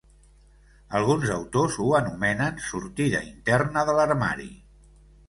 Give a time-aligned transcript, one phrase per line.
[0.99, 4.49] Alguns autors ho anomenen "sortida interna de l'armari".